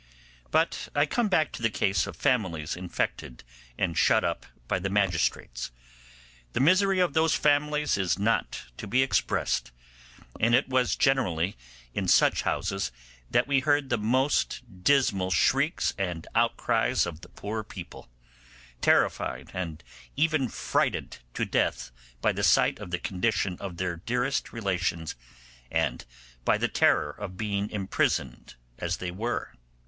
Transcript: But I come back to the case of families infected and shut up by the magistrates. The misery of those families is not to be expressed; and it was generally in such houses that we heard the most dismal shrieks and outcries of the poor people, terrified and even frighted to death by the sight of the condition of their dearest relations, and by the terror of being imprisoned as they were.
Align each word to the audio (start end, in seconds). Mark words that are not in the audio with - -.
But 0.49 0.89
I 0.95 1.05
come 1.05 1.27
back 1.29 1.51
to 1.51 1.61
the 1.61 1.69
case 1.69 2.07
of 2.07 2.15
families 2.15 2.75
infected 2.75 3.43
and 3.77 3.95
shut 3.95 4.23
up 4.23 4.47
by 4.67 4.79
the 4.79 4.89
magistrates. 4.89 5.69
The 6.53 6.59
misery 6.59 6.99
of 6.99 7.13
those 7.13 7.35
families 7.35 7.99
is 7.99 8.17
not 8.17 8.63
to 8.77 8.87
be 8.87 9.03
expressed; 9.03 9.69
and 10.39 10.55
it 10.55 10.67
was 10.67 10.95
generally 10.95 11.55
in 11.93 12.07
such 12.07 12.41
houses 12.41 12.91
that 13.29 13.45
we 13.47 13.59
heard 13.59 13.91
the 13.91 13.97
most 13.99 14.63
dismal 14.83 15.29
shrieks 15.29 15.93
and 15.99 16.25
outcries 16.33 17.05
of 17.05 17.21
the 17.21 17.29
poor 17.29 17.63
people, 17.63 18.09
terrified 18.81 19.51
and 19.53 19.83
even 20.15 20.49
frighted 20.49 21.19
to 21.35 21.45
death 21.45 21.91
by 22.21 22.31
the 22.31 22.41
sight 22.41 22.79
of 22.79 22.89
the 22.89 22.97
condition 22.97 23.55
of 23.59 23.77
their 23.77 23.97
dearest 23.97 24.51
relations, 24.51 25.13
and 25.69 26.05
by 26.43 26.57
the 26.57 26.67
terror 26.67 27.11
of 27.11 27.37
being 27.37 27.69
imprisoned 27.69 28.55
as 28.79 28.97
they 28.97 29.11
were. 29.11 29.53